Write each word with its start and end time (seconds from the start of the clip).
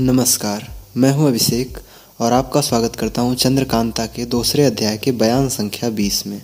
नमस्कार, 0.00 0.66
मैं 0.96 1.10
हूँ 1.12 1.26
अभिषेक 1.28 1.78
और 2.20 2.32
आपका 2.32 2.60
स्वागत 2.60 2.96
करता 2.96 3.22
हूँ 3.22 3.34
चंद्रकांता 3.34 4.06
के 4.06 4.24
दूसरे 4.26 4.64
अध्याय 4.64 4.96
के 4.98 5.10
बयान 5.12 5.48
संख्या 5.48 5.90
बीस 5.90 6.26
में। 6.26 6.40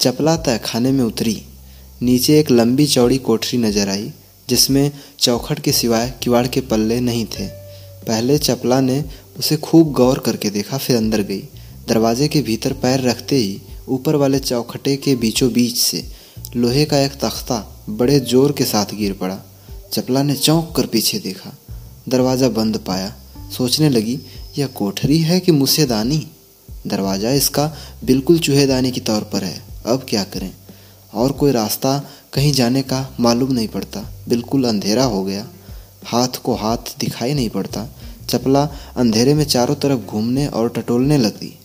चपला 0.00 0.34
तय 0.36 0.58
खाने 0.64 0.90
में 0.92 1.02
उतरी, 1.04 1.36
नीचे 2.02 2.38
एक 2.40 2.50
लंबी 2.50 2.86
चौड़ी 2.86 3.18
कोठरी 3.18 3.58
नज़र 3.58 3.88
आई, 3.88 4.12
जिसमें 4.48 4.90
चौखट 5.18 5.60
के 5.60 5.72
सिवाय 5.72 6.12
किवाड़ 6.22 6.46
के 6.46 6.60
पल्ले 6.62 6.98
नहीं 7.00 7.24
थे। 7.28 7.46
पहले 8.06 8.36
चपला 8.38 8.80
ने 8.80 9.02
उसे 9.38 9.56
खूब 9.56 9.92
गौर 9.92 10.18
करके 10.18 10.50
देखा, 10.50 10.78
फिर 10.78 10.96
अंदर 10.96 11.22
गई। 11.22 11.42
दरवाजे 11.88 12.28
के 12.28 12.42
भीतर 12.42 12.72
पैर 12.72 13.00
रखते 13.00 13.36
ही 13.36 13.60
ऊपर 13.88 14.16
वाले 14.16 14.38
चौखटे 14.40 14.96
के 14.96 15.14
बीचों 15.16 15.52
बीच 15.52 15.76
से 15.76 16.04
लोहे 16.56 16.84
का 16.84 16.98
एक 16.98 17.12
तख्ता 17.14 17.64
बड़े 17.90 18.20
ज़ोर 18.20 18.52
के 18.52 18.64
साथ 18.64 18.94
गिर 18.94 19.12
पड़ा। 19.12 19.38
चपला 19.92 20.22
ने 20.22 20.34
चौंक 20.36 20.72
कर 20.76 20.86
पीछे 20.86 21.18
देखा। 21.18 21.56
दरवाज़ा 22.08 22.48
बंद 22.48 22.76
पाया। 22.76 23.14
सोचने 23.56 23.88
लगी, 23.88 24.20
यह 24.58 24.66
कोठरी 24.66 25.18
है 25.18 25.40
कि 25.40 25.52
मुसेदानी 25.52 26.26
दरवाज़ा 26.86 27.30
इसका 27.30 27.76
बिल्कुल 28.04 28.38
चूहेदानी 28.38 28.90
के 28.90 29.00
तौर 29.00 29.22
पर 29.22 29.44
है। 29.44 29.62
अब 29.86 30.06
क्या 30.08 30.24
करें? 30.24 30.52
और 31.14 31.32
कोई 31.32 31.52
रास्ता 31.52 32.04
कहीं 32.32 32.52
जाने 32.52 32.82
का 32.82 33.14
मालूम 33.20 33.52
नहीं 33.52 33.68
पड़ता। 33.68 34.00
बिल्कुल 34.28 34.64
अंधेरा 34.64 35.04
हो 35.04 35.24
गया। 35.24 35.48
हाथ 36.04 36.28
को 36.28 36.54
हाथ 36.54 36.76
दिखाई 36.76 37.34
नहीं 37.34 37.50
पड़ता। 37.50 37.86
चपला 38.28 38.64
अंधेरे 38.96 39.34
में 39.34 39.44
चारों 39.44 39.74
तरफ़ 39.74 40.00
घूमने 40.00 40.46
और 40.46 40.68
टटोलने 40.68 41.18
लगी। 41.18 41.58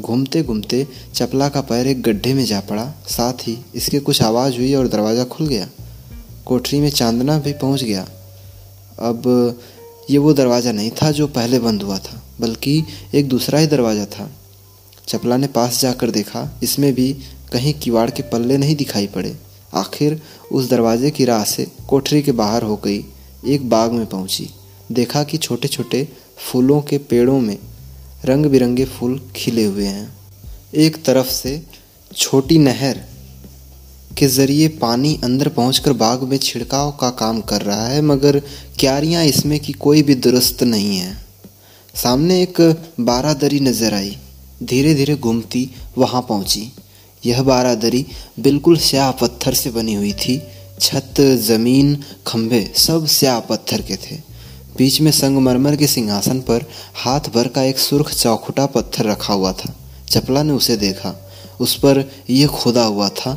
घूमते 0.00 0.42
घूमते 0.42 0.88
चपला 1.14 1.48
का 1.48 1.60
पैर 1.60 1.86
एक 1.86 2.02
गड्ढे 2.02 2.34
में 2.34 2.44
जा 2.44 2.60
पड़ा। 2.60 2.92
साथ 3.08 3.32
ही 3.32 3.58
इसके 3.74 3.98
कुछ 3.98 4.22
आवाज़ 4.22 4.56
हुई 4.56 4.74
और 4.74 4.88
दरवाज़ा 4.88 5.24
खुल 5.24 5.46
गया। 5.46 5.68
कोठरी 6.46 6.80
में 6.80 6.90
चांदना 6.90 7.38
भी 7.38 7.52
पहुँच 7.52 7.82
गया। 7.82 8.08
अब 9.02 9.58
ये 10.10 10.18
वो 10.18 10.32
दरवाज़ा 10.32 10.72
नहीं 10.72 10.90
था 10.92 11.10
जो 11.10 11.26
पहले 11.28 11.58
बंद 11.58 11.82
हुआ 11.82 11.98
था, 11.98 12.22
बल्कि 12.40 12.82
एक 13.14 13.28
दूसरा 13.28 13.58
ही 13.58 13.66
दरवाज़ा 13.66 14.04
था। 14.06 14.30
चपला 15.08 15.36
ने 15.36 15.46
पास 15.46 15.80
जाकर 15.80 16.10
देखा, 16.10 16.48
इसमें 16.62 16.92
भी 16.94 17.12
कहीं 17.52 17.72
किवाड़ 17.74 18.10
के 18.10 18.22
पल्ले 18.22 18.56
नहीं 18.58 18.76
दिखाई 18.76 19.06
पड़े। 19.06 19.36
आखिर 19.74 20.20
उस 20.52 20.68
दरवाजे 20.70 21.10
की 21.10 21.24
राह 21.24 21.44
से 21.44 21.66
कोठरी 21.88 22.22
के 22.22 22.32
बाहर 22.32 22.62
हो 22.62 22.76
गई, 22.76 23.04
एक 23.46 23.68
बाग 23.68 23.92
में 23.92 24.06
पहुँची। 24.06 24.48
देखा 24.92 25.22
कि 25.24 25.38
छोटे 25.38 25.68
छोटे 25.68 26.06
फूलों 26.38 26.80
के 26.82 26.98
पेड़ों 27.00 27.38
में 27.40 27.58
रंग 28.24 28.46
बिरंगे 28.46 28.84
फूल 28.84 29.20
खिले 29.36 29.64
हुए 29.64 29.86
हैं। 29.86 30.08
एक 30.74 31.02
तरफ़ 31.04 31.30
से 31.30 31.60
छोटी 32.10 32.58
नहर 32.58 33.00
के 34.20 34.26
ज़रिए 34.28 34.68
पानी 34.78 35.18
अंदर 35.24 35.48
पहुंचकर 35.48 35.92
बाग 35.92 36.22
में 36.22 36.36
छिड़काव 36.38 36.90
का 36.90 37.10
काम 37.10 37.40
कर 37.40 37.62
रहा 37.62 37.86
है, 37.86 38.00
मगर 38.02 38.38
क्यारियाँ 38.78 39.24
इसमें 39.24 39.58
की 39.60 39.72
कोई 39.72 40.02
भी 40.02 40.14
दुरुस्त 40.16 40.62
नहीं 40.62 40.96
है। 40.96 41.16
सामने 41.94 42.40
एक 42.42 42.60
बारादरी 43.00 43.60
नज़र 43.60 43.94
आई। 43.94 44.16
धीरे 44.62 44.94
धीरे 44.94 45.14
घूमती 45.16 45.68
वहाँ 45.98 46.22
पहुँची। 46.22 46.70
यह 47.22 47.42
बारादरी 47.42 48.04
बिल्कुल 48.40 48.76
स्याह 48.78 49.10
पत्थर 49.10 49.54
से 49.54 49.70
बनी 49.70 49.94
हुई 49.94 50.12
थी। 50.12 50.40
छत, 50.80 51.20
ज़मीन, 51.20 51.96
खंभे 52.26 52.62
सब 52.76 53.06
स्याह 53.06 53.40
पत्थर 53.40 53.82
के 53.82 53.96
थे। 53.96 54.16
बीच 54.76 55.00
में 55.00 55.10
संगमरमर 55.10 55.76
के 55.76 55.86
सिंहासन 55.86 56.40
पर 56.40 56.64
हाथ 56.94 57.28
भर 57.34 57.48
का 57.48 57.62
एक 57.62 57.78
सुर्ख 57.78 58.14
चौखुटा 58.14 58.66
पत्थर 58.66 59.04
रखा 59.04 59.34
हुआ 59.34 59.52
था। 59.52 59.74
चपला 60.08 60.42
ने 60.42 60.52
उसे 60.52 60.76
देखा। 60.76 61.14
उस 61.60 61.74
पर 61.74 62.04
यह 62.30 62.46
खुदा 62.46 62.84
हुआ 62.84 63.08
था 63.08 63.32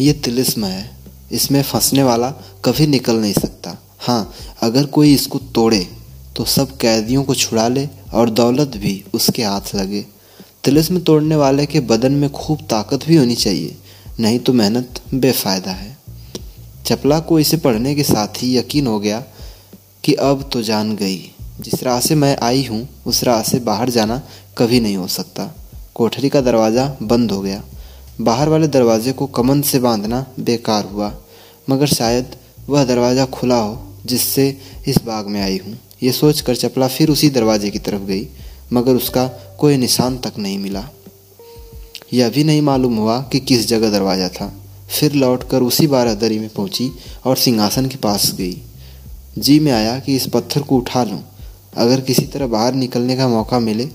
ये 0.00 0.12
तिलिस्म 0.14 0.64
है, 0.64 0.90
इसमें 1.32 1.62
फंसने 1.62 2.02
वाला 2.02 2.30
कभी 2.64 2.86
निकल 2.86 3.16
नहीं 3.16 3.32
सकता। 3.32 3.76
हाँ 4.00 4.32
अगर 4.62 4.86
कोई 4.88 5.12
इसको 5.14 5.38
तोड़े 5.54 5.86
तो 6.36 6.44
सब 6.46 6.76
कैदियों 6.76 7.22
को 7.24 7.34
छुड़ा 7.34 7.66
ले 7.68 7.88
और 8.14 8.30
दौलत 8.30 8.76
भी 8.76 9.02
उसके 9.14 9.42
हाथ 9.44 9.74
लगे। 9.74 10.04
तिलिस्म 10.64 11.00
तोड़ने 11.00 11.36
वाले 11.36 11.66
के 11.66 11.80
बदन 11.82 12.12
में 12.12 12.28
खूब 12.30 12.66
ताकत 12.70 13.04
भी 13.06 13.16
होनी 13.16 13.34
चाहिए, 13.36 13.76
नहीं 14.20 14.38
तो 14.38 14.52
मेहनत 14.52 15.00
बेफायदा 15.14 15.70
है। 15.72 15.96
चपला 16.86 17.18
को 17.20 17.38
इसे 17.38 17.56
पढ़ने 17.56 17.94
के 17.94 18.02
साथ 18.04 18.42
ही 18.42 18.56
यकीन 18.56 18.86
हो 18.86 18.98
गया 19.00 19.22
कि 20.04 20.14
अब 20.14 20.48
तो 20.52 20.62
जान 20.62 20.94
गई। 20.96 21.18
जिस 21.60 21.82
राह 21.82 22.00
से 22.00 22.14
मैं 22.14 22.36
आई 22.42 22.64
हूँ, 22.64 22.88
उस 23.06 23.22
राह 23.24 23.42
से 23.42 23.58
बाहर 23.60 23.90
जाना 23.90 24.20
कभी 24.58 24.80
नहीं 24.80 24.96
हो 24.96 25.06
सकता। 25.08 25.44
कोठरी 25.94 26.28
का 26.28 26.40
दरवाज़ा 26.40 26.86
बंद 27.02 27.32
हो 27.32 27.40
गया। 27.40 27.62
बाहर 28.22 28.48
वाले 28.48 28.66
दरवाजे 28.68 29.12
को 29.12 29.26
कमन 29.28 29.60
से 29.62 29.78
बांधना 29.80 30.24
बेकार 30.40 30.84
हुआ, 30.84 31.12
मगर 31.68 31.86
शायद 31.88 32.36
वह 32.68 32.84
दरवाज़ा 32.84 33.24
खुला 33.26 33.56
हो 33.56 33.78
जिससे 34.06 34.46
इस 34.88 35.02
बाग 35.04 35.26
में 35.26 35.40
आई 35.42 35.58
हूँ। 35.58 35.76
ये 36.02 36.12
सोच 36.12 36.40
कर 36.40 36.56
चपला 36.56 36.88
फिर 36.88 37.10
उसी 37.10 37.30
दरवाजे 37.30 37.70
की 37.70 37.78
तरफ़ 37.78 38.02
गई, 38.02 38.26
मगर 38.72 38.94
उसका 38.94 39.26
कोई 39.60 39.76
निशान 39.76 40.18
तक 40.18 40.38
नहीं 40.38 40.58
मिला। 40.58 40.88
यह 42.12 42.28
भी 42.28 42.44
नहीं 42.44 42.62
मालूम 42.62 42.96
हुआ 42.96 43.20
कि 43.22 43.40
किस 43.40 43.66
जगह 43.68 43.90
दरवाज़ा 43.90 44.28
था। 44.30 44.52
फिर 44.90 45.12
लौटकर 45.14 45.62
उसी 45.62 45.86
बारादरी 45.86 46.38
में 46.38 46.48
पहुँची 46.48 46.90
और 47.26 47.36
सिंहासन 47.36 47.86
के 47.86 47.96
पास 47.96 48.32
गई। 48.34 48.56
जी 49.38 49.58
में 49.60 49.72
आया 49.72 49.98
कि 49.98 50.16
इस 50.16 50.26
पत्थर 50.26 50.62
को 50.62 50.76
उठा 50.76 51.04
लूँ। 51.04 51.22
अगर 51.76 52.00
किसी 52.00 52.26
तरह 52.26 52.46
बाहर 52.46 52.74
निकलने 52.74 53.16
का 53.16 53.28
मौका 53.28 53.58
मिले 53.60 53.88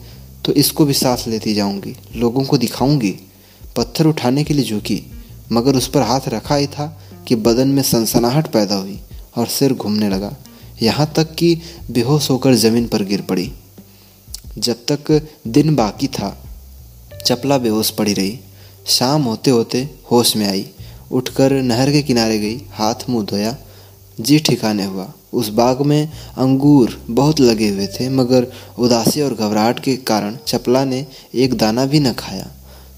तो 0.45 0.53
इसको 0.53 0.85
भी 0.85 0.93
साथ 0.93 1.27
लेती 1.27 1.53
जाऊँगी। 1.53 1.95
लोगों 2.15 2.43
को 2.43 2.57
दिखाऊँगी? 2.57 3.15
पत्थर 3.77 4.07
उठाने 4.07 4.43
के 4.43 4.53
लिए 4.53 4.65
झुकी, 4.65 5.01
मगर 5.51 5.75
उस 5.75 5.87
पर 5.87 6.01
हाथ 6.01 6.27
रखा 6.29 6.55
ही 6.55 6.67
था 6.67 6.87
कि 7.27 7.35
बदन 7.37 7.67
में 7.67 7.81
सनसनाहट 7.83 8.47
पैदा 8.47 8.75
हुई 8.75 8.99
और 9.37 9.47
सिर 9.47 9.73
घूमने 9.73 10.09
लगा, 10.09 10.33
यहाँ 10.81 11.11
तक 11.15 11.33
कि 11.35 11.55
बेहोश 11.91 12.29
होकर 12.29 12.53
ज़मीन 12.55 12.87
पर 12.87 13.03
गिर 13.03 13.21
पड़ी। 13.21 13.51
जब 14.57 14.85
तक 14.91 15.11
दिन 15.47 15.75
बाकी 15.75 16.07
था, 16.07 16.35
चपला 17.25 17.57
बेहोश 17.57 17.89
पड़ी 17.89 18.13
रही। 18.13 18.39
शाम 18.87 19.23
होते 19.23 19.51
होते 19.51 19.89
होश 20.11 20.35
में 20.35 20.47
आई, 20.47 20.65
उठकर 21.11 21.51
नहर 21.53 21.91
के 21.91 22.01
किनारे 22.01 22.39
गई, 22.39 22.61
हाथ 22.71 23.09
मुँह 23.09 23.25
धोया, 23.25 23.55
जी 24.19 24.39
ठिकाने 24.39 24.85
हुआ। 24.85 25.11
उस 25.33 25.49
बाग 25.49 25.81
में 25.81 26.11
अंगूर 26.37 26.97
बहुत 27.09 27.39
लगे 27.39 27.69
हुए 27.69 27.87
थे, 27.89 28.09
मगर 28.09 28.47
उदासी 28.79 29.21
और 29.21 29.33
घबराहट 29.33 29.79
के 29.79 29.95
कारण 30.03 30.37
चपला 30.47 30.83
ने 30.85 31.05
एक 31.35 31.53
दाना 31.53 31.85
भी 31.85 31.99
न 31.99 32.13
खाया। 32.13 32.47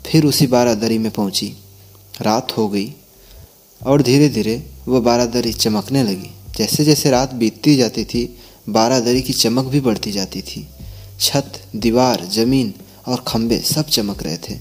फिर 0.10 0.26
उसी 0.26 0.48
बारादरी 0.48 0.98
में 0.98 1.12
पहुँची। 1.12 1.54
रात 2.22 2.58
हो 2.58 2.70
गई 2.70 2.94
और 3.86 4.02
धीरे 4.02 4.30
धीरे 4.30 4.70
वह 4.88 5.00
बारादरी 5.00 5.54
चमकने 5.54 6.04
लगी। 6.04 6.30
जैसे 6.58 6.86
जैसे 6.86 7.10
रात 7.10 7.34
बीतती 7.34 7.76
जाती 7.76 8.04
थी, 8.04 8.38
बारादरी 8.70 9.22
की 9.22 9.34
चमक 9.34 9.66
भी 9.66 9.80
बढ़ती 9.80 10.12
जाती 10.12 10.42
थी। 10.42 10.68
छत, 11.20 11.64
दीवार, 11.76 12.26
ज़मीन 12.26 12.74
और 13.08 13.24
खंबे 13.28 13.60
सब 13.60 13.88
चमक 13.88 14.24
रहे 14.24 14.38
थे। 14.38 14.58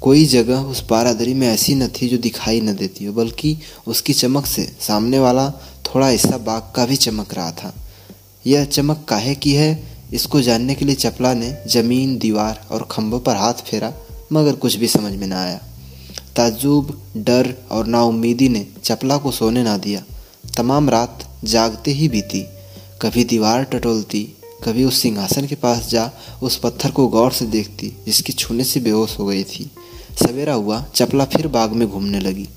कोई 0.00 0.24
जगह 0.24 0.60
उस 0.60 0.86
बारादरी 0.88 1.34
में 1.34 1.48
ऐसी 1.48 1.74
न 1.74 1.88
थी 1.88 2.08
जो 2.08 2.18
दिखाई 2.18 2.60
न 2.60 2.76
देती 2.76 3.04
हो, 3.04 3.12
बल्कि 3.12 3.58
उसकी 3.86 4.12
चमक 4.12 4.46
से 4.46 4.76
सामने 4.80 5.18
वाला 5.18 5.50
थोड़ा 5.86 6.08
हिस्सा 6.08 6.38
बाग 6.38 6.72
का 6.76 6.86
भी 6.86 6.96
चमक 6.96 7.34
रहा 7.34 7.50
था। 7.50 7.74
यह 8.46 8.64
चमक 8.64 9.06
काहे 9.08 9.34
की 9.34 9.52
है, 9.52 9.98
इसको 10.12 10.40
जानने 10.40 10.74
के 10.74 10.84
लिए 10.84 10.94
चपला 10.94 11.34
ने 11.34 11.56
ज़मीन, 11.66 12.18
दीवार 12.18 12.66
और 12.70 12.88
खंभों 12.90 13.20
पर 13.20 13.36
हाथ 13.36 13.54
फेरा 13.54 13.92
मगर 14.32 14.52
कुछ 14.52 14.74
भी 14.74 14.88
समझ 14.88 15.12
में 15.12 15.26
ना 15.26 15.42
आया। 15.42 15.60
ताजुब 16.36 17.02
डर 17.16 17.54
और 17.70 17.86
नाउमीदी 17.86 18.48
ने 18.48 18.66
चपला 18.84 19.16
को 19.16 19.30
सोने 19.30 19.62
ना 19.62 19.76
दिया। 19.76 20.02
तमाम 20.56 20.90
रात 20.90 21.28
जागते 21.44 21.90
ही 21.90 22.08
बीती। 22.08 22.46
कभी 23.02 23.24
दीवार 23.24 23.64
टटोलती, 23.64 24.28
कभी 24.64 24.84
उस 24.84 24.98
सिंहासन 24.98 25.46
के 25.46 25.54
पास 25.54 25.88
जा, 25.88 26.10
उस 26.42 26.58
पत्थर 26.58 26.90
को 26.90 27.08
गौर 27.08 27.32
से 27.32 27.46
देखती, 27.46 27.92
जिसकी 28.06 28.32
छूने 28.32 28.64
से 28.64 28.80
बेहोश 28.80 29.18
हो 29.18 29.26
गई 29.26 29.44
थी। 29.44 29.70
सवेरा 30.26 30.54
हुआ, 30.54 30.84
चपला 30.94 31.24
फिर 31.24 31.48
बाग 31.48 31.72
में 31.72 31.88
घूमने 31.88 32.20
लगी। 32.20 32.48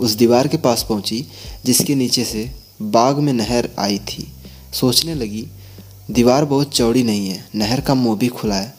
उस 0.00 0.10
दीवार 0.10 0.48
के 0.48 0.56
पास 0.56 0.86
पहुँची, 0.88 1.26
जिसके 1.64 1.94
नीचे 1.94 2.24
से 2.24 2.50
बाग 2.82 3.18
में 3.18 3.32
नहर 3.32 3.70
आई 3.78 3.98
थी। 3.98 4.32
सोचने 4.72 5.14
लगी, 5.14 5.46
दीवार 6.10 6.44
बहुत 6.44 6.72
चौड़ी 6.72 7.02
नहीं 7.02 7.28
है, 7.28 7.48
नहर 7.54 7.80
का 7.80 7.94
मुँह 7.94 8.16
भी 8.16 8.28
खुला 8.28 8.54
है। 8.54 8.74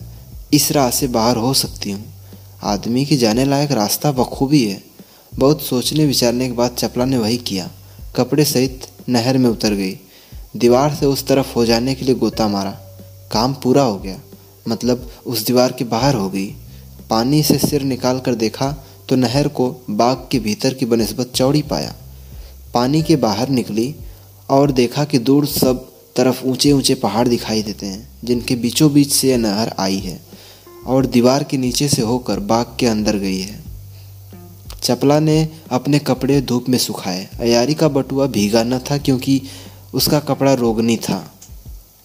इस 0.54 0.72
राह 0.72 0.90
से 0.90 1.08
बाहर 1.08 1.38
हो 1.38 1.54
सकती 1.54 1.92
हूँ। 1.92 2.15
आदमी 2.64 3.06
की 3.06 3.18
जाने 3.18 3.46
लायक 3.46 3.72
रास्ता 3.72 4.12
बखूबी 4.12 4.64
है। 4.64 4.84
बहुत 5.36 5.62
सोचने, 5.62 6.06
विचारने 6.06 6.48
के 6.48 6.54
बाद 6.54 6.72
चपला 6.72 7.06
ने 7.06 7.18
वही 7.18 7.38
किया। 7.38 7.72
कपड़े 8.16 8.46
सहित 8.46 8.86
नहर 9.10 9.38
में 9.38 9.50
उतर 9.50 9.74
गई। 9.74 10.00
दीवार 10.56 10.96
से 10.96 11.06
उस 11.06 11.28
तरफ़ 11.28 11.54
हो 11.54 11.66
जाने 11.66 11.96
के 11.96 12.06
लिए 12.06 12.16
गोता 12.16 12.48
मारा। 12.48 12.72
काम 13.32 13.54
पूरा 13.54 13.84
हो 13.84 13.98
गया। 13.98 14.20
मतलब 14.68 15.10
उस 15.26 15.46
दीवार 15.46 15.72
के 15.72 15.84
बाहर 15.84 16.16
हो 16.16 16.30
गई। 16.30 16.54
पानी 17.10 17.44
से 17.44 17.58
सिर 17.58 17.82
निकाल 17.82 18.20
कर 18.20 18.36
देखा 18.36 18.86
तो 19.10 19.16
नहर 19.16 19.48
को 19.48 19.86
बाग 19.90 20.28
के 20.32 20.40
भीतर 20.40 20.74
की 20.74 20.86
बनस्बत 20.86 21.32
चौड़ी 21.36 21.62
पाया। 21.62 21.96
पानी 22.74 23.02
के 23.02 23.16
बाहर 23.16 23.50
निकली 23.50 23.96
और 24.50 24.72
देखा 24.72 25.04
कि 25.04 25.20
दूर 25.20 25.46
सब 25.46 25.90
तरफ़ 26.16 26.44
ऊँचे 26.46 26.72
ऊँचे 26.72 26.96
पहाड़ 26.96 27.28
दिखाई 27.28 27.62
देते 27.64 27.86
हैं, 27.86 28.10
जिनके 28.24 28.56
बीचों 28.56 28.92
बीच 28.94 29.12
से 29.12 29.30
यह 29.30 29.38
नहर 29.38 29.74
आई 29.80 29.98
है। 29.98 30.20
और 30.88 31.06
दीवार 31.06 31.44
के 31.44 31.58
नीचे 31.58 31.88
से 31.88 32.02
होकर 32.02 32.40
बाग 32.40 32.66
के 32.80 32.86
अंदर 32.86 33.18
गई 33.18 33.40
है। 33.40 33.64
चपला 34.84 35.20
ने 35.20 35.50
अपने 35.72 36.00
कपड़े 36.00 36.42
धूप 36.42 36.66
में 36.70 36.78
सुखाए। 36.78 37.30
अयारी 37.40 37.74
का 37.74 37.88
बटुआ 37.88 38.28
भीगा 38.28 38.64
न 38.64 38.80
था 38.80 38.98
क्योंकि 38.98 39.42
उसका 39.94 40.20
कपड़ा 40.20 40.54
रोगनी 40.54 40.98
था। 40.98 41.34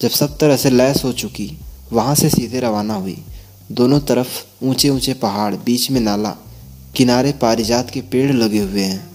जब 0.00 0.10
सब 0.10 0.38
तरह 0.38 0.56
से 0.56 0.70
लैस 0.70 1.04
हो 1.04 1.12
चुकी, 1.12 1.58
वहाँ 1.92 2.14
से 2.14 2.30
सीधे 2.30 2.60
रवाना 2.60 2.94
हुई। 2.94 3.24
दोनों 3.72 4.00
तरफ़ 4.00 4.64
ऊँचे 4.64 4.88
ऊँचे 4.88 5.14
पहाड़, 5.14 5.54
बीच 5.54 5.90
में 5.90 6.00
नाला, 6.00 6.36
किनारे 6.96 7.32
पारिजात 7.32 7.90
के 7.90 8.00
पेड़ 8.00 8.32
लगे 8.32 8.58
हुए 8.58 8.80
हैं। 8.80 9.10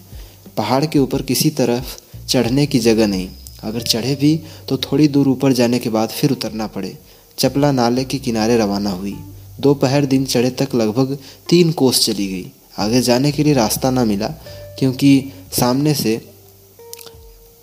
पहाड़ 0.58 0.86
के 0.86 1.00
ऊपर 1.00 1.22
किसी 1.22 1.50
तरफ़ 1.50 2.18
चढ़ने 2.26 2.66
की 2.66 2.80
जगह 2.80 3.08
नहीं। 3.08 3.30
अगर 3.64 3.82
चढ़े 3.82 4.16
भी 4.16 4.42
तो 4.70 4.78
थोड़ी 4.78 5.08
दूर 5.08 5.28
ऊपर 5.28 5.54
जाने 5.54 5.80
के 5.80 5.90
बाद 5.90 6.10
फिर 6.10 6.32
उतरना 6.32 6.68
पड़े। 6.68 6.98
चपला 7.38 7.72
नाले 7.72 8.04
के 8.04 8.18
किनारे 8.18 8.58
रवाना 8.58 8.90
हुई। 8.90 9.18
दोपहर 9.60 10.06
दिन 10.06 10.26
चढ़े 10.26 10.50
तक 10.52 10.76
लगभग 10.76 11.18
तीन 11.50 11.72
कोस 11.72 12.06
चली 12.06 12.28
गई। 12.28 12.52
आगे 12.80 13.02
जाने 13.02 13.32
के 13.32 13.44
लिए 13.44 13.54
रास्ता 13.54 13.92
ना 13.92 14.06
मिला, 14.06 14.28
क्योंकि 14.80 15.32
सामने 15.52 15.94
से 15.94 16.22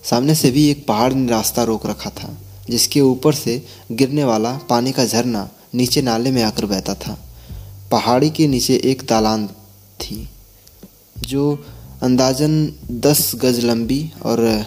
सामने 0.05 0.35
से 0.35 0.50
भी 0.50 0.69
एक 0.71 0.85
पहाड़ 0.87 1.12
ने 1.12 1.31
रास्ता 1.31 1.65
रोक 1.65 1.87
रखा 1.87 2.11
था, 2.11 2.37
जिसके 2.71 3.00
ऊपर 3.00 3.35
से 3.35 3.62
गिरने 3.93 4.25
वाला 4.25 4.53
पानी 4.69 4.93
का 4.93 5.05
झरना 5.05 5.49
नीचे 5.75 6.03
नाले 6.03 6.31
में 6.31 6.43
आकर 6.43 6.67
बहता 6.67 6.94
था। 6.97 7.19
पहाड़ी 7.91 8.31
के 8.31 8.47
नीचे 8.49 8.81
एक 8.85 9.03
तालाब 9.03 9.49
थी, 10.00 10.29
जो 11.19 11.65
अंदाजन 12.03 12.73
दस 12.91 13.31
गज 13.35 13.65
लंबी 13.65 14.11
और 14.23 14.67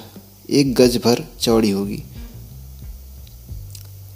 एक 0.50 0.74
गज 0.76 0.98
भर 0.98 1.24
चौड़ी 1.42 1.70
होगी। 1.70 2.04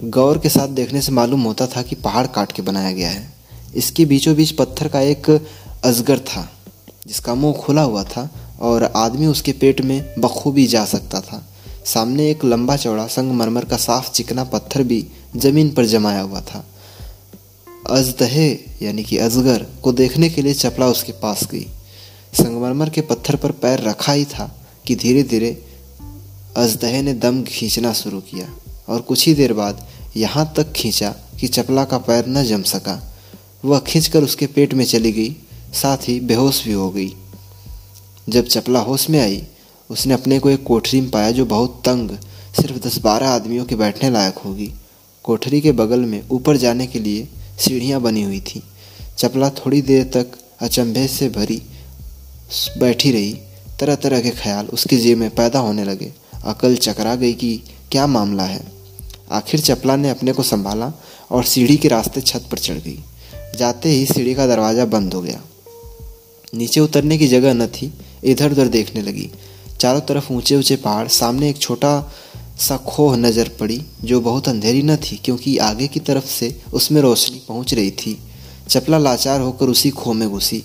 गौर 0.04 0.38
के 0.38 0.50
साथ 0.50 0.68
देखने 0.68 1.01
से 1.01 1.12
मालूम 1.12 1.42
होता 1.42 1.68
था 1.68 1.81
कि 1.81 1.96
पहाड़ 1.96 2.28
काट 2.28 2.51
के 2.51 2.62
बनाया 2.62 2.92
गया 2.92 3.10
है। 3.10 3.34
इसके 3.75 4.06
बीचों 4.06 4.36
बीच 4.36 4.51
पत्थर 4.51 4.88
का 4.88 5.00
एक 5.00 5.30
अजगर 5.84 6.19
था, 6.19 6.51
जिसका 7.07 7.36
मुँह 7.36 7.54
खुला 7.54 7.81
हुआ 7.81 8.04
था 8.04 8.30
और 8.60 8.84
आदमी 8.84 9.25
उसके 9.25 9.51
पेट 9.51 9.81
में 9.81 10.13
बखूबी 10.19 10.68
जा 10.68 10.86
सकता 10.86 11.22
था। 11.22 11.50
सामने 11.86 12.30
एक 12.31 12.46
लंबा 12.46 12.75
चौड़ा 12.75 13.07
संगमरमर 13.07 13.66
का 13.66 13.78
साफ़ 13.78 14.12
चिकना 14.12 14.44
पत्थर 14.44 14.84
भी 14.84 15.07
ज़मीन 15.36 15.69
पर 15.69 15.86
जमाया 15.86 16.22
हुआ 16.22 16.42
था। 16.42 16.66
अजदहे 17.90 18.50
यानी 18.81 19.04
कि 19.04 19.18
अजगर 19.18 19.66
को 19.84 19.92
देखने 19.92 20.30
के 20.30 20.42
लिए 20.42 20.54
चपला 20.54 20.88
उसके 20.88 21.12
पास 21.12 21.48
गई। 21.52 21.66
संगमरमर 22.34 22.90
के 22.90 23.02
पत्थर 23.02 23.36
पर 23.36 23.52
पैर 23.52 23.80
रखा 23.80 24.13
ही 24.13 24.25
था 24.25 24.66
कि 24.86 24.95
धीरे 24.95 25.24
धीरे 25.24 25.63
अजदहे 26.57 27.02
ने 27.02 27.13
दम 27.13 27.44
खींचना 27.44 27.94
शुरू 27.94 28.19
किया। 28.19 28.50
और 28.90 29.02
कुछ 29.02 29.28
ही 29.28 29.34
देर 29.34 29.54
बाद 29.54 29.88
यहाँ 30.18 30.54
तक 30.58 30.72
खींचा 30.72 31.10
कि 31.40 31.48
चपला 31.48 31.84
का 31.84 31.98
पैर 31.98 32.28
न 32.28 32.44
जम 32.44 32.64
सका। 32.64 33.14
वह 33.66 33.80
खींचकर 33.80 34.24
उसके 34.24 34.46
पेट 34.46 34.74
में 34.74 34.86
चली 34.86 35.12
गई, 35.12 35.36
साथ 35.74 35.98
ही 35.98 36.20
बेहोश 36.20 36.64
भी 36.66 36.74
हो 36.74 36.90
गई। 36.90 37.14
जब 38.30 38.48
चपला 38.48 38.80
होश 38.80 39.10
में 39.10 39.20
आई, 39.20 39.44
उसने 39.90 40.14
अपने 40.14 40.40
को 40.40 40.50
एक 40.50 40.64
कोठरी 40.64 41.02
में 41.02 41.10
पाया 41.12 41.32
जो 41.32 41.46
बहुत 41.46 41.82
तंग, 41.86 42.10
सिर्फ़ 42.56 42.88
दस 42.88 42.98
बारह 42.98 43.30
आदमियों 43.30 43.66
के 43.66 43.76
बैठने 43.76 44.10
लायक 44.10 44.38
होगी। 44.38 44.72
कोठरी 45.24 45.62
के 45.62 45.72
बगल 45.72 46.00
में 46.00 46.22
ऊपर 46.30 46.58
जाने 46.58 46.88
के 46.88 47.00
लिए 47.00 47.28
सीढ़ियाँ 47.60 48.02
बनी 48.02 48.24
हुई 48.24 48.40
थी। 48.40 48.64
चपला 49.18 49.50
थोड़ी 49.50 49.82
देर 49.82 50.04
तक 50.04 50.32
अचंभे 50.60 51.08
से 51.08 51.30
भरी, 51.30 51.62
बैठी 52.78 53.12
रही। 53.12 53.34
तरह 53.80 53.96
तरह 53.96 54.22
के 54.22 54.30
ख्याल 54.30 54.66
उसके 54.66 54.98
जेब 54.98 55.18
में 55.18 55.30
पैदा 55.30 55.60
होने 55.60 55.84
लगे। 55.84 56.14
अकल 56.44 56.76
चकरा 56.76 57.16
गई 57.16 57.34
कि 57.34 57.62
क्या 57.92 58.08
मामला 58.08 58.44
है। 58.44 58.79
आखिर 59.31 59.60
चपला 59.60 59.96
ने 59.96 60.10
अपने 60.10 60.34
को 60.34 60.44
संभाला 60.44 60.92
और 61.31 61.44
सीढ़ी 61.44 61.78
के 61.78 61.88
रास्ते 61.88 62.22
छत 62.22 62.48
पर 62.52 62.58
चढ़ 62.58 62.78
गई। 62.78 63.04
जाते 63.58 63.90
ही 63.90 64.06
सीढ़ी 64.06 64.36
का 64.36 64.48
दरवाज़ा 64.48 64.86
बंद 64.86 65.14
हो 65.14 65.22
गया। 65.22 65.42
नीचे 66.56 66.80
उतरने 66.80 67.18
की 67.18 67.28
जगह 67.28 67.54
न 67.54 67.68
थी, 67.68 67.94
इधर 68.24 68.52
उधर 68.52 68.68
देखने 68.68 69.02
लगी। 69.02 69.30
चारों 69.80 70.02
तरफ़ 70.02 70.34
ऊँचे 70.34 70.56
ऊँचे 70.56 70.76
पहाड़, 70.76 71.08
सामने 71.08 71.50
एक 71.50 71.58
छोटा 71.58 72.12
सा 72.60 72.78
खोह 72.78 73.18
नज़र 73.18 73.50
पड़ी, 73.60 73.86
जो 74.04 74.22
बहुत 74.22 74.50
अंधेरी 74.50 74.81
न 74.84 74.96
थी, 74.96 75.20
क्योंकि 75.26 75.58
आगे 75.58 75.88
की 75.88 76.00
तरफ़ 76.00 76.26
से 76.26 76.62
उसमें 76.74 77.02
रोशनी 77.02 77.42
पहुँच 77.48 77.74
रही 77.74 77.92
थी। 77.92 78.18
चपला 78.70 78.98
लाचार 78.98 79.42
होकर 79.42 79.66
उसी 79.66 79.90
खोह 79.90 80.14
में 80.14 80.30
घुसी। 80.30 80.64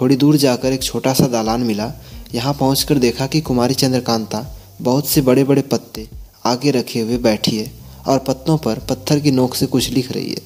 थोड़ी 0.00 0.16
दूर 0.16 0.36
जाकर 0.36 0.72
एक 0.72 0.82
छोटा 0.82 1.14
सा 1.14 1.26
दालान 1.26 1.60
मिला। 1.60 1.92
यहाँ 2.34 2.54
पहुँच 2.54 2.92
देखा 2.92 3.26
कि 3.26 3.40
कुमारी 3.40 3.74
चंद्रकांता 3.74 4.56
बहुत 4.80 5.08
से 5.08 5.20
बड़े 5.20 5.44
बड़े 5.44 5.62
पत्ते 5.62 6.08
आगे 6.44 6.70
रखे 6.70 7.00
हुए 7.00 7.18
बैठी 7.18 7.56
है। 7.56 7.77
और 8.08 8.18
पत्तों 8.18 8.58
पर 8.58 8.78
पत्थर 8.78 9.20
की 9.20 9.30
नोक 9.30 9.54
से 9.54 9.66
कुछ 9.66 9.90
लिख 9.90 10.12
रही 10.12 10.30
है। 10.30 10.42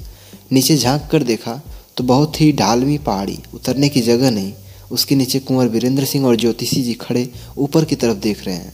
नीचे 0.52 0.76
झाँक 0.76 1.08
कर 1.12 1.22
देखा 1.22 1.60
तो 1.96 2.04
बहुत 2.04 2.40
ही 2.40 2.52
ढालवी 2.52 2.98
पहाड़ी, 2.98 3.38
उतरने 3.54 3.88
की 3.88 4.00
जगह 4.00 4.30
नहीं। 4.30 4.52
उसके 4.92 5.14
नीचे 5.14 5.38
कुंवर 5.38 5.68
वीरेंद्र 5.68 6.04
सिंह 6.04 6.26
और 6.26 6.36
ज्योतिषी 6.36 6.82
जी 6.82 6.94
खड़े 6.94 7.28
ऊपर 7.58 7.84
की 7.84 7.96
तरफ़ 7.96 8.16
देख 8.16 8.44
रहे 8.44 8.54
हैं। 8.54 8.72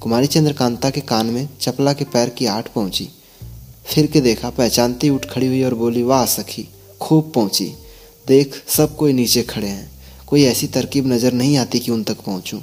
कुमारी 0.00 0.26
चंद्रकांता 0.26 0.90
के 0.90 1.00
कान 1.00 1.26
में 1.26 1.48
चपला 1.60 1.92
के 1.92 2.04
पैर 2.04 2.28
की 2.28 2.46
आठ 2.46 2.68
पहुँची। 2.68 3.08
फिर 3.86 4.06
के 4.06 4.20
देखा, 4.20 4.50
पहचानती 4.50 5.10
उठ 5.10 5.26
खड़ी 5.26 5.46
हुई 5.46 5.62
और 5.62 5.74
बोली, 5.74 6.02
वाह 6.02 6.26
सखी, 6.26 6.68
खूब 7.00 7.32
पहुँची। 7.34 7.72
देख, 8.26 8.62
सब 8.68 8.96
कोई 8.96 9.12
नीचे 9.12 9.42
खड़े 9.42 9.68
हैं। 9.68 9.90
कोई 10.26 10.44
ऐसी 10.44 10.66
तरकीब 10.66 11.06
नज़र 11.12 11.32
नहीं 11.32 11.56
आती 11.56 11.78
कि 11.78 11.90
उन 11.90 12.02
तक 12.02 12.20
पहुंचूं। 12.20 12.60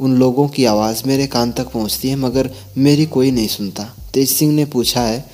उन 0.00 0.16
लोगों 0.16 0.48
की 0.48 0.64
आवाज़ 0.64 1.02
मेरे 1.06 1.26
कान 1.26 1.52
तक 1.52 1.64
पहुँचती 1.64 2.08
है, 2.08 2.16
मगर 2.16 2.50
मेरी 2.78 3.06
कोई 3.06 3.30
नहीं 3.30 3.48
सुनता। 3.48 3.93
तेज 4.14 4.28
सिंह 4.30 4.52
ने 4.54 4.64
पूछा 4.64 5.00
है 5.00 5.24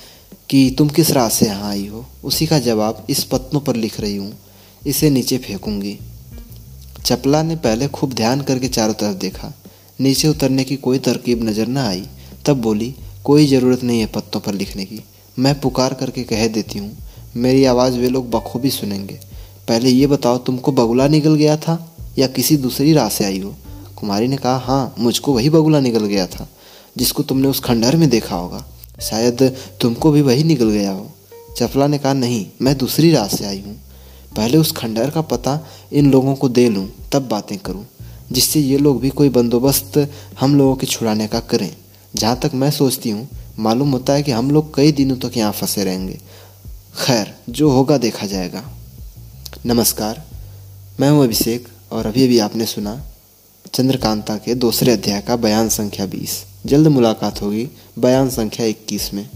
कि 0.49 0.75
तुम 0.77 0.89
किस 0.89 1.11
राह 1.11 1.29
से 1.29 1.45
यहाँ 1.45 1.69
आई 1.69 1.87
हो? 1.87 2.05
उसी 2.23 2.45
का 2.47 2.59
जवाब, 2.59 3.05
इस 3.09 3.23
पत्तों 3.23 3.59
पर 3.59 3.75
लिख 3.75 3.99
रही 3.99 4.15
हूँ। 4.15 4.33
इसे 4.87 5.09
नीचे 5.09 5.37
फेंकूँगी। 5.37 5.97
चपला 7.05 7.43
ने 7.43 7.55
पहले 7.55 7.87
खूब 7.87 8.13
ध्यान 8.13 8.41
करके 8.41 8.67
चारों 8.67 8.93
तरफ़ 8.93 9.17
देखा। 9.17 9.53
नीचे 10.01 10.27
उतरने 10.27 10.63
की 10.63 10.75
कोई 10.75 10.99
तरकीब 10.99 11.43
नज़र 11.43 11.67
न 11.67 11.77
आई। 11.77 12.03
तब 12.45 12.61
बोली, 12.61 12.93
कोई 13.23 13.45
ज़रूरत 13.47 13.83
नहीं 13.83 13.99
है 13.99 14.05
पत्तों 14.05 14.39
पर 14.39 14.53
लिखने 14.53 14.85
की। 14.85 14.99
मैं 15.39 15.59
पुकार 15.59 15.93
करके 15.93 16.23
कह 16.23 16.47
देती 16.47 16.79
हूँ, 16.79 16.97
मेरी 17.35 17.63
आवाज़ 17.65 17.97
वे 17.99 18.09
लोग 18.09 18.29
बखूबी 18.31 18.69
सुनेंगे। 18.69 19.19
पहले 19.67 19.89
ये 19.89 20.07
बताओ, 20.07 20.37
तुमको 20.37 20.71
बगुला 20.71 21.07
निकल 21.07 21.35
गया 21.35 21.57
था 21.57 21.95
या 22.17 22.27
किसी 22.27 22.57
दूसरी 22.57 22.93
राह 22.93 23.09
से 23.09 23.25
आई 23.25 23.39
हो? 23.39 23.55
कुमारी 23.95 24.27
ने 24.27 24.37
कहा 24.37 24.57
हाँ 24.57 24.95
मुझको 24.99 25.33
वही 25.33 25.49
बगुला 25.49 25.79
निकल 25.79 26.05
गया 26.05 26.27
था। 26.27 26.47
जिसको 26.97 27.23
तुमने 27.23 27.47
उस 27.47 27.59
खंडहर 27.59 27.95
में 27.95 28.09
देखा 28.09 28.35
होगा। 28.35 28.65
शायद 29.01 29.55
तुमको 29.81 30.11
भी 30.11 30.21
वही 30.21 30.43
निकल 30.43 30.69
गया 30.69 30.91
हो। 30.91 31.11
चपला 31.57 31.87
ने 31.87 31.97
कहा, 31.97 32.13
नहीं, 32.13 32.45
मैं 32.61 32.77
दूसरी 32.77 33.11
राह 33.11 33.27
से 33.27 33.45
आई 33.45 33.61
हूँ। 33.61 33.75
पहले 34.37 34.57
उस 34.57 34.71
खंडहर 34.71 35.09
का 35.09 35.21
पता 35.21 35.67
इन 35.91 36.11
लोगों 36.11 36.35
को 36.35 36.49
दे 36.49 36.69
लूँ, 36.69 36.89
तब 37.13 37.27
बातें 37.27 37.57
करूँ, 37.57 37.85
जिससे 38.31 38.59
ये 38.59 38.77
लोग 38.77 39.01
भी 39.01 39.09
कोई 39.09 39.29
बंदोबस्त 39.29 40.09
हम 40.39 40.57
लोगों 40.57 40.75
के 40.75 40.87
छुड़ाने 40.87 41.27
का 41.27 41.39
करें। 41.39 41.75
जहाँ 42.15 42.39
तक 42.39 42.51
मैं 42.53 42.71
सोचती 42.71 43.09
हूँ, 43.09 43.27
मालूम 43.59 43.91
होता 43.91 44.13
है 44.13 44.23
कि 44.23 44.31
हम 44.31 44.51
लोग 44.51 44.75
कई 44.75 44.91
दिनों 44.91 45.15
तक 45.15 45.21
तो 45.21 45.39
यहाँ 45.39 45.51
फंसे 45.51 45.83
रहेंगे। 45.83 46.19
खैर, 47.05 47.33
जो 47.49 47.69
होगा 47.69 47.97
देखा 47.97 48.27
जाएगा। 48.27 48.63
नमस्कार, 49.65 50.23
मैं 50.99 51.09
हूँ 51.09 51.23
अभिषेक, 51.23 51.67
और 51.91 52.05
अभी 52.05 52.25
अभी 52.25 52.39
आपने 52.39 52.65
सुना 52.65 53.10
चंद्रकांता 53.73 54.35
के 54.35 54.55
दूसरे 54.55 54.91
अध्याय 54.91 55.21
का 55.21 55.35
बयान 55.35 55.69
संख्या 55.69 56.05
बीस। 56.05 56.45
जल्द 56.65 56.87
मुलाकात 56.87 57.41
होगी 57.41 57.69
बयान 57.99 58.29
संख्या 58.29 58.65
इक्कीस 58.65 59.13
में। 59.13 59.29